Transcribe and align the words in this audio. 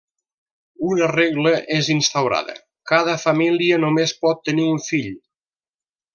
Una 0.93 1.09
regla 1.11 1.51
és 1.75 1.89
instaurada: 1.97 2.57
cada 2.93 3.15
família 3.27 3.79
només 3.85 4.15
pot 4.25 4.43
tenir 4.51 4.67
un 4.73 4.83
fill. 4.89 5.13